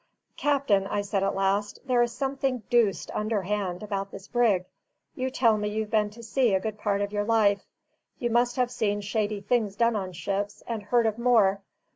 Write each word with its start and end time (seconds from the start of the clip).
"Captain," 0.37 0.87
I 0.87 1.03
said 1.03 1.21
at 1.21 1.35
last, 1.35 1.77
"there 1.85 2.01
is 2.01 2.11
something 2.11 2.63
deuced 2.71 3.11
underhand 3.11 3.83
about 3.83 4.09
this 4.09 4.27
brig. 4.27 4.65
You 5.13 5.29
tell 5.29 5.59
me 5.59 5.69
you've 5.69 5.91
been 5.91 6.09
to 6.09 6.23
sea 6.23 6.55
a 6.55 6.59
good 6.59 6.79
part 6.79 7.01
of 7.01 7.13
your 7.13 7.23
life. 7.25 7.63
You 8.17 8.31
must 8.31 8.55
have 8.55 8.71
seen 8.71 9.01
shady 9.01 9.41
things 9.41 9.75
done 9.75 9.95
on 9.95 10.11
ships, 10.13 10.63
and 10.65 10.81
heard 10.81 11.05
of 11.05 11.19
more. 11.19 11.61